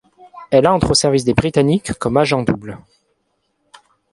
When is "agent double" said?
2.17-2.79